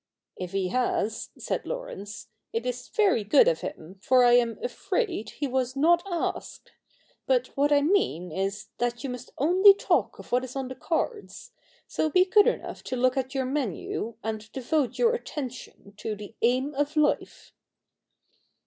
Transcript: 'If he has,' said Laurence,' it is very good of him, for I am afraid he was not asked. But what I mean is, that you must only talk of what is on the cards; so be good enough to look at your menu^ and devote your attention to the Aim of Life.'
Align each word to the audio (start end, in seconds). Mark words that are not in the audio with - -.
'If 0.45 0.53
he 0.53 0.69
has,' 0.69 1.29
said 1.37 1.63
Laurence,' 1.67 2.29
it 2.53 2.65
is 2.65 2.87
very 2.87 3.23
good 3.23 3.47
of 3.47 3.61
him, 3.61 3.99
for 4.01 4.23
I 4.23 4.31
am 4.31 4.57
afraid 4.63 5.29
he 5.29 5.45
was 5.45 5.75
not 5.75 6.01
asked. 6.07 6.71
But 7.27 7.55
what 7.55 7.71
I 7.71 7.81
mean 7.83 8.31
is, 8.31 8.69
that 8.79 9.03
you 9.03 9.11
must 9.11 9.29
only 9.37 9.75
talk 9.75 10.17
of 10.17 10.31
what 10.31 10.43
is 10.43 10.55
on 10.55 10.69
the 10.69 10.75
cards; 10.75 11.51
so 11.87 12.09
be 12.09 12.25
good 12.25 12.47
enough 12.47 12.83
to 12.85 12.95
look 12.95 13.15
at 13.15 13.35
your 13.35 13.45
menu^ 13.45 14.15
and 14.23 14.51
devote 14.53 14.97
your 14.97 15.13
attention 15.13 15.93
to 15.97 16.15
the 16.15 16.33
Aim 16.41 16.73
of 16.73 16.97
Life.' 16.97 17.53